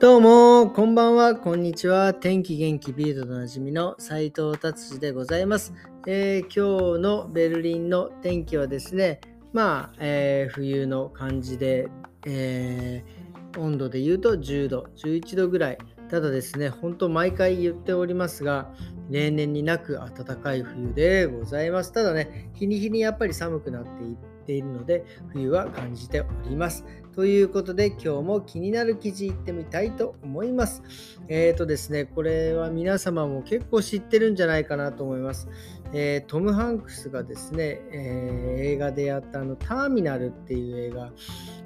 [0.00, 2.14] どうも、こんばんは、こんにちは。
[2.14, 5.74] 天気元気ビートとなじみの斉藤達治でございます、
[6.06, 9.20] えー、今日のベルリンの天気はですね、
[9.52, 11.90] まあ、えー、冬の感じで、
[12.24, 15.78] えー、温度で言うと10度、11度ぐらい。
[16.10, 18.74] ただですね、本当毎回言っておりますが、
[19.10, 21.92] 例年になく暖かい冬でございます。
[21.92, 26.84] ただね、日に日にやっぱり寒くなっていっているので、冬は感じております。
[27.14, 30.82] ということで、今日も気になる記事いってみたいと思います。
[31.28, 35.48] えっ、ー、とですね、これは皆様も結構知ってるんじゃないかなと思います。
[35.92, 41.10] えー、トム・ハンクスがですね、えー、映画でやったあのターミナルっていう映画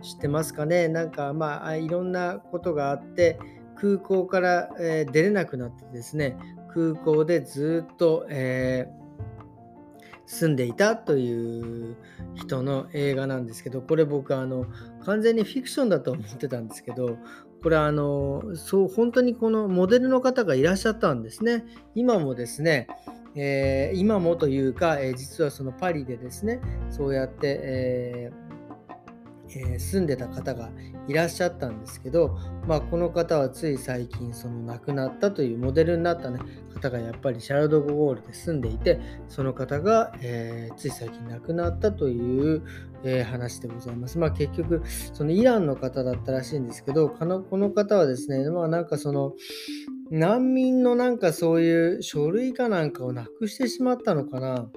[0.03, 0.89] 知ってますかね？
[0.89, 3.39] なんかまあいろんなことがあって
[3.85, 6.39] 空港から、えー、出れなくなってですね
[6.73, 9.05] 空港でずっと、えー
[10.27, 11.97] 住んでいたという
[12.35, 14.65] 人の映画なんですけどこれ僕あの
[15.05, 17.19] 完全にフィクションだと思ってたんですけど
[17.63, 21.67] これあのそう本当にこのモデルの方がいらっしゃったんですね。
[21.95, 22.89] 今もですね
[23.37, 28.44] えー、今もというか、えー、実はそのパリでですねそうやって、えー
[29.57, 30.71] え、住んでた方が
[31.09, 36.41] いらっしゃったんですけど、まあ、この方はつい最近その亡くなったというモデルになった、ね、
[36.75, 42.63] 方がやっぱりシャルド・ゴールで住んでいてその方が、えー、つい最近亡くなったという、
[43.05, 44.19] えー、話でございます。
[44.19, 44.83] まあ、結局
[45.13, 49.33] そのイランの方だったらしいんですけどこのこの方はですね、まあ、なんかその
[50.11, 54.71] 難民のなんかそういう書類かなんかをなくしてしまったのかな。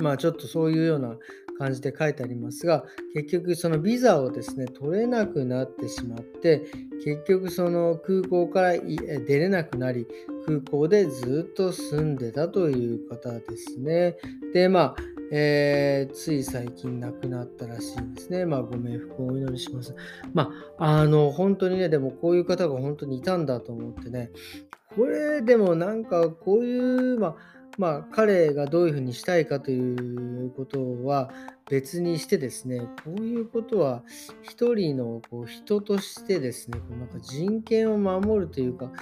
[0.00, 1.16] まあちょっとそういうような
[1.58, 6.62] 感じで書いてありますが結局そのビザをですね取れなくなってしまって
[7.04, 10.06] 結局その空港から出れなくなり
[10.46, 14.16] 空港でずっと住んでたという方ですね。
[14.52, 14.96] でまあ
[15.32, 18.44] えー、つい最近亡くなったらしいんですね。
[18.44, 19.94] まあ、ご冥福をお祈りします。
[20.32, 24.30] まあ、あの、本当にね、でもこういう方が本当にいたんだと思ってね、
[24.94, 27.36] これでもなんかこういう、まあ、
[27.76, 31.30] まあ、彼がどういうふうにしたいかということは
[31.68, 34.02] 別にしてですね、こういうことは
[34.42, 38.92] 一人のこう人としてですね、なんか人権を守るというか、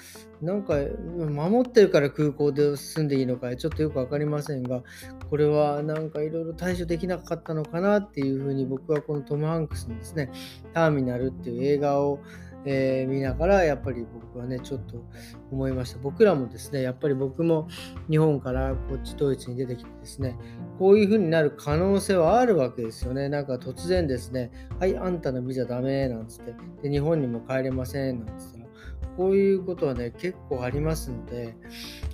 [0.40, 0.74] なんか
[1.08, 4.82] 守ってるから空港で住んでいいのかちょっとよく分かりませんが、
[5.28, 10.30] これはなんかいろいろ対処できなかったのかなっていうふうに僕はこのトム・ハンクスのですね、
[10.72, 12.20] ターミナルっていう映画を
[12.64, 15.04] えー、見ながらやっぱり僕はねちょっと
[15.50, 17.68] 思いました僕らもですねやっぱり僕も
[18.08, 20.36] 日本からこっちドイツに出てきてですね
[20.78, 28.62] こういう風になる可能性はあるわけですよねなんか突然ですねはいあんたのビザダメなんつってで日本にも帰れませんなんつって
[29.16, 31.54] こういうことはね、結構ありますので、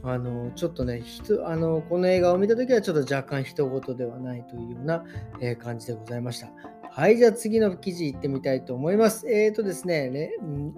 [0.03, 1.03] あの、ちょっとね、
[1.44, 5.04] あのこの映画を見たときは、ちょっと若干人事ではないというような、
[5.41, 6.77] えー、感じでございました。
[6.98, 9.25] はい、じゃあ次の記事行ってみたいと思います。
[9.31, 10.10] えーとですね、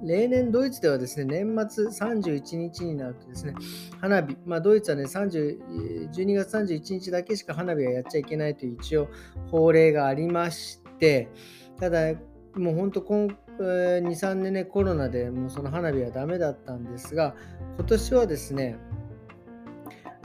[0.05, 3.55] 例年ドイツではですね、年末31日になるとですね、
[4.03, 9.09] 花火、まあドイツはね、30 12月31日だけしか花火はやっちゃいけないという一応
[9.51, 11.31] 法令がありまして、
[11.79, 12.13] ただ、
[12.55, 13.27] もう本当今、
[13.59, 17.35] 2、3年ね、コロナでもうその花火はダメだったんですが、
[17.79, 18.77] 今年はですね、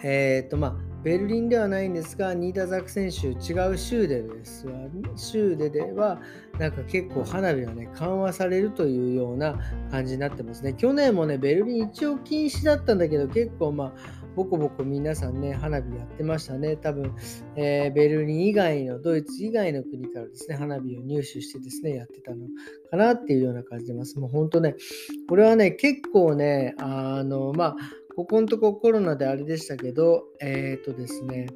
[0.03, 4.65] えっ、ー、とまあ、ベルリンではないんですが、ニーダザク選手、違う州でです
[5.15, 6.19] 州ででは、
[6.57, 9.55] なんか結構花火はね、緩和されるというような
[9.91, 10.73] 感じになってますね。
[10.73, 13.93] 去年もね、ベルリン一応禁止だったんだけど、結構まあ、
[14.35, 16.75] ボコボコ皆さんね、花火やってましたね。
[16.75, 17.13] 多分、
[17.55, 22.47] えー、ベルリン以外の、ドイツ以外の国からですね、花火を入手してですね、やってたの
[22.89, 24.19] かなっていうような感じでます。
[24.19, 24.75] もう本当ね、
[25.29, 27.75] これはね、結構ね、あの、まあ、
[28.15, 31.47] ここのとこコロナであれでしたけど、えっ、ー、とですね、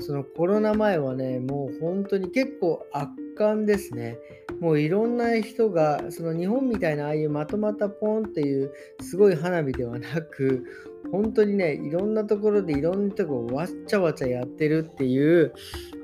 [0.00, 4.18] そのコロナ前はね、もう本当に結構圧巻ですね。
[4.60, 10.64] もういろんな人が、その日本みたいなああいうまとまったポンっていうすごい花火ではなく、
[11.12, 15.52] 本当にね、いろんなところでいろんなところわっちゃわちゃやってるっていう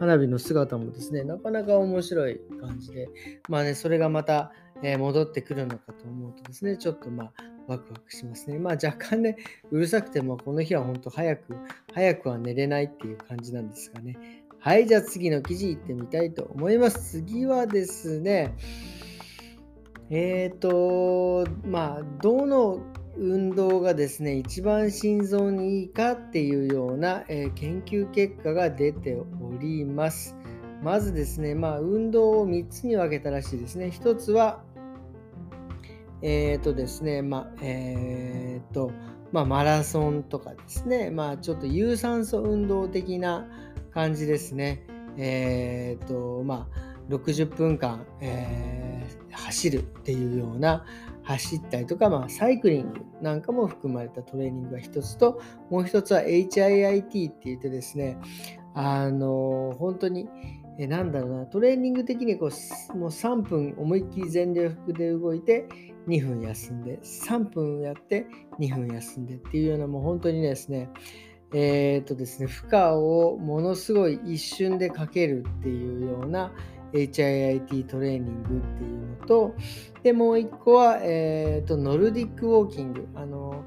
[0.00, 3.08] 花火の姿もですね、なかなか面白い感じで、
[3.48, 4.52] まあね、それがまた、
[4.82, 7.32] え、戻ってくるのかと思うとですね、ちょっとまあ、
[7.66, 8.58] ワクワクしますね。
[8.58, 9.36] まあ若干ね、
[9.70, 11.54] うるさくてもこの日は本当早く、
[11.92, 14.16] 早くは寝れないっていう感じなんですがね。
[14.58, 17.20] はい、じゃあ次の記事いってみたいと思います。
[17.20, 18.54] 次はですね、
[20.10, 22.80] えっ、ー、と、まあ、どの
[23.16, 29.26] 運動がですね、一番心臓にいいかっていうような、えー、研究結果が出てお
[29.58, 30.36] ります。
[30.82, 33.86] まずですね、まあ、運動を3つに分けたらしいですね。
[33.86, 34.62] 1つは
[36.26, 38.90] えっ、ー、とですね、まあ、えっ、ー、と、
[39.30, 43.46] まあ、マラソンとかですね、まあ、ちょっと有酸素運動的な
[43.92, 44.84] 感じですね。
[45.16, 50.84] えっ、ー、と、まあ、60分間、え、走るっていうような
[51.22, 55.40] 走ったりとか、まあ、サイクリングなんかも含まれたトレーニングが一つと
[55.70, 58.18] もう一つは HIIT って言ってですね
[58.74, 60.28] あの本当に
[60.78, 62.50] えなんだろうなトレーニング的にこ
[62.94, 65.68] うもう3分思いっきり全力で動いて
[66.06, 68.26] 2分休んで3分やって
[68.58, 70.90] 2分休んでっていうようなもう本当にですね
[71.52, 76.52] えー、っとですね負荷をものすごい一瞬でかけるっていうような
[76.92, 79.54] HIIT トレーニングっていうのと
[80.02, 83.08] でもう一個は、えー、とノルディックウォーキング。
[83.14, 83.64] あの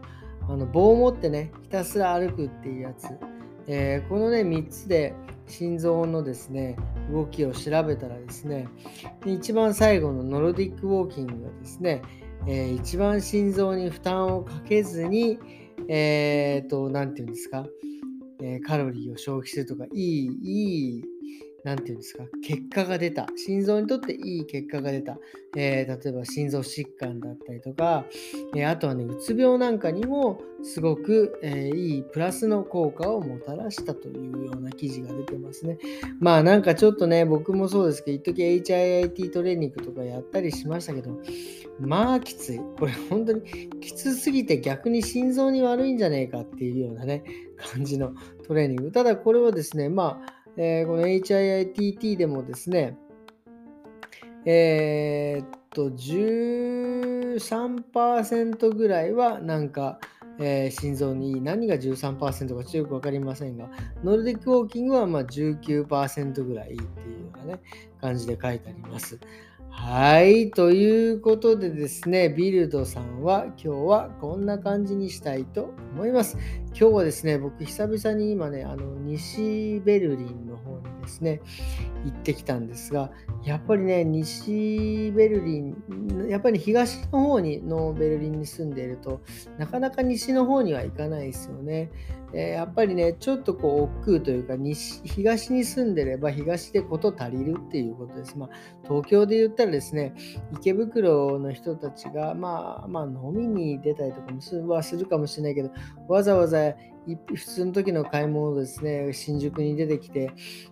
[0.49, 3.07] あの棒を持ってねひたすら歩くっていうやつ、
[3.67, 5.13] えー、このね3つで
[5.45, 6.75] 心臓のですね
[7.11, 8.67] 動きを調べたらですね
[9.25, 12.01] 一番最後のノルディックウォーキングがですね、
[12.47, 15.39] えー、一番心臓に負担をかけずに
[15.87, 17.65] えっ、ー、と何て言うんですか、
[18.41, 21.03] えー、カロリーを消費するとかいいいい
[21.63, 23.27] 何て言うんですか、結果が出た。
[23.35, 25.17] 心臓にとっていい結果が出た。
[25.55, 28.05] えー、例えば心臓疾患だったりとか、
[28.55, 35.77] えー、あとはね、うつ病なんかにもすごく、えー、いいプラスの効果をもたらしたというような記事が出てますね。
[36.19, 41.19] まあなんかちょっとね、僕もそうですけど、一時 HIIT トレーニングとかやったりしましたけど、
[41.79, 42.59] まあきつい。
[42.77, 43.41] これ本当に
[43.81, 47.23] きつすぎて逆に心臓に悪いんじゃねえかっていうようなね、
[47.57, 48.13] 感じの
[48.47, 48.91] トレーニング。
[48.91, 52.97] ただこれはですね、まあえー、この HIITT でもですね、
[54.45, 60.01] えー、っと、13%ぐらいはなんか、
[60.37, 61.41] えー、心臓にいい。
[61.41, 63.69] 何が13%かちょっとよく分かりませんが、
[64.03, 67.61] ノルディックウォーキングはま19%ぐらいいいっていうようなね、
[68.01, 69.17] 感じで書いてあります。
[69.69, 70.51] はい。
[70.51, 76.37] ということでですね、ビルドさんは今日はこんな感じにしたいと思います。
[76.71, 81.41] 今日はですね、僕久々に今ね、あの西ベルリンの方にですね、
[82.05, 83.11] 行ってきたんですが、
[83.43, 89.21] やっぱりね、西ベルリン、やっぱり東の方にのベルリンに住んでいると
[89.57, 91.91] なかなか西の方には行かないですよね。
[92.33, 98.37] え、やっぱりね、ちょっとこう、億劫というか西、東に住んでれば東で事足りるっていうことです。
[98.37, 98.49] まあ、
[98.83, 100.13] 東京で言ったらですね、
[100.53, 105.71] 池袋の人たちが、まあ、まあ、飲みに出たりとかもすはするかもしれないけど、
[106.07, 106.75] わざわざ the
[107.33, 110.31] 普通の時の買い物ですね、新宿に出てきて、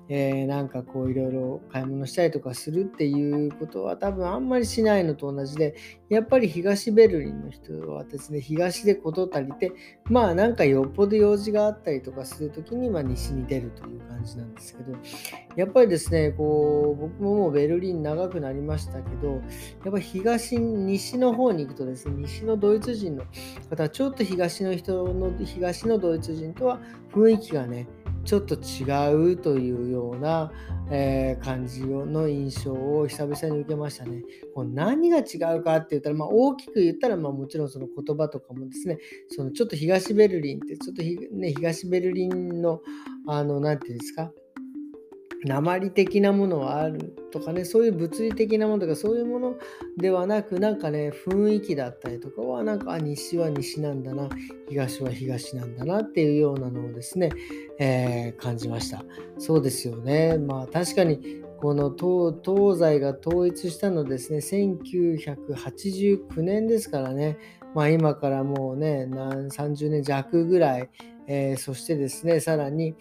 [0.09, 5.75] えー、なんかこういろいろ買い物したりとかするっていうことは多分あんまりしないのと同じで、
[6.09, 9.71] やっぱり東ベルリンの人はですね、東で事足りて、
[10.05, 14.93] まあなんかよっぽど用事があったりとかするときに、まあ西に出るという感じなんですけど、
[15.55, 19.41] やっぱりですね、こう、僕ももうベルリン長くなりましたけど、
[19.83, 23.23] やっぱ東、西の方に行くとですね、西のドイツ人の
[23.69, 26.79] 方、ちょっと東の人の、東のドイツ人とは
[27.13, 27.87] 雰囲気がね、
[28.25, 30.51] ちょっと違うというような、
[30.91, 34.21] えー、感じの印象を久々に受けましたね。
[34.53, 38.97] こう何が違うかって言ったら、まあ、大きく言ったら、まあ、もちろんその言葉とかもですね、
[39.29, 41.01] そのちょっと東ベルリンって、ちょっと
[41.35, 42.81] ね、東ベルリンの、
[43.27, 44.31] あの、なんていうんですか、
[45.45, 49.55] 鉛的なものはあるとかね、そういう物理的なものとか、そういうもの
[49.97, 54.29] ではなく、なんかね、雰囲気だったりとかは、なんか、あ、西は西なんだな、
[54.69, 57.29] 東は東なんだなっていうようなのをですね、
[57.79, 59.03] えー、感じました。
[59.37, 60.37] そうですよね。
[60.37, 67.37] まあ確かに、この東西が統一したのですね、1989年ですからね、
[67.73, 70.89] まあ今からもうね何、30年弱ぐらい、
[71.27, 72.95] えー、そしてですね、さらに、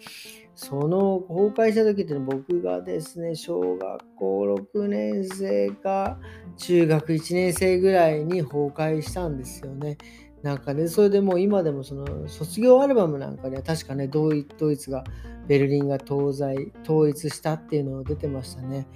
[0.57, 6.17] その崩壊した時っていうのは僕がですね、小学校6年生か
[6.57, 9.99] 中学1年生ぐらいに崩壊したんですよね。
[10.41, 14.47] なんかね、それでもう今でもその卒業アルバムなんかには確かね、ドイ
[14.77, 15.03] ツが、
[15.47, 18.87] ベルリンが東西、統一したっていうのが出てましたね。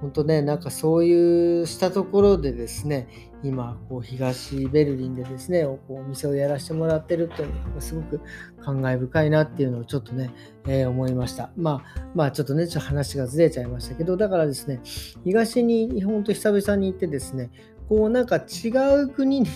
[0.00, 3.08] 本当ね、なんかそういうしたところでですね、
[3.42, 8.20] 今、こう東ベルリンでですね、こうお店をやらせてもらってるっていうのがすごく
[8.60, 10.32] 感慨深いなっていうのをちょっとね、
[10.66, 11.50] えー、思いました。
[11.56, 14.80] まあ、まあちょっとね、ちょっと話がずれちゃいましたけど、だからですね、
[15.24, 17.50] 東に日本当久々に行ってですね、
[17.88, 18.68] こうなんか違
[19.00, 19.48] う国に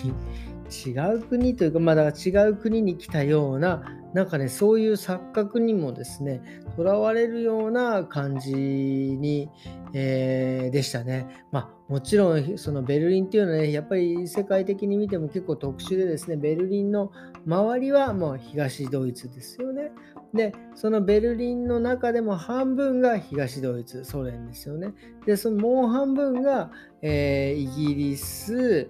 [0.71, 3.83] 違う国というか、ま、だから違う国に来たような、
[4.15, 6.43] なんかね、そういう錯覚にもですね、
[6.77, 9.49] とらわれるような感じに、
[9.93, 11.27] えー、でしたね。
[11.53, 17.13] まあ、もちろん、そのベルリンっていうのはね、やっぱり世界的に見ても結構特殊でですね、ベルリンの
[17.47, 19.93] 周りはもう東ドイツですよね。
[20.35, 24.93] で、そのベルリンの中でも半分が東ドイツ、ソ連ですよね。
[25.27, 26.71] で、そのもう半分が、
[27.03, 28.89] えー、イギリス、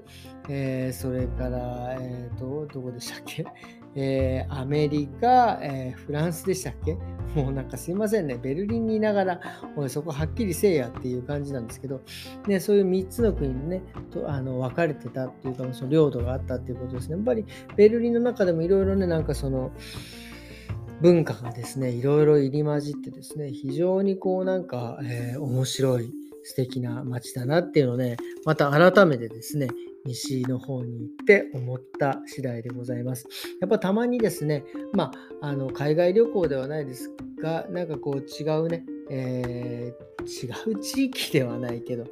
[0.48, 3.44] えー、それから、えーと、どこでしたっけ？
[3.96, 6.96] えー、アメリカ、えー、フランスでしたっけ？
[7.34, 9.40] もうなんかすいませんね、ベルリンにいながら、
[9.76, 12.00] おい、そこはっきりせえやっていう感じなんですけど、
[12.48, 17.16] ね、そういう3つの国にね、とあの分かれてたっていうか、その領土があったっていうことですね。
[17.16, 17.44] やっぱり
[17.76, 19.70] ベルリンの中でもいろいろね、なんかその、
[21.00, 29.68] 文化がですね、いろいろ入り混じってですね、非常にこうなんか、えー、面白い、素敵な街だなっていうのをね、また改めてですね、
[30.06, 33.26] 西の方に行って思った次第でございます。
[33.60, 37.10] やっぱたまにですね、まあ、あの海外旅行ではないです
[37.42, 42.04] が、なんかこう違うね、えー、違う地域ではないけど、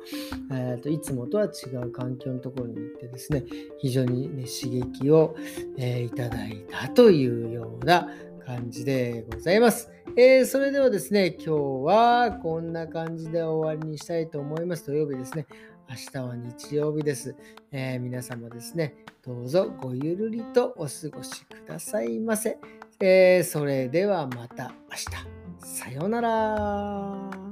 [0.53, 3.45] えーと、いつもとは違う環境のところに行ってですね、
[3.79, 5.37] 非常に、ね、刺激を、
[5.77, 8.09] えー、いただいたというような
[8.45, 9.91] 感じでございます。
[10.17, 11.51] えー、それではですね、今日
[11.85, 14.87] はこんな感じで終わりにしたいと思います。
[14.87, 15.47] 土曜日ですね。
[15.89, 17.35] 明日は日曜日です。
[17.73, 22.59] えー、皆様ですね、どうぞごゆるりとお過ごしくださいませ。
[23.01, 25.39] えー、それではまた明日。
[25.67, 27.48] さようなら。